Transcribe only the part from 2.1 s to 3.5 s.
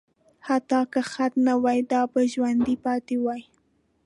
به ژوندي پاتې وو.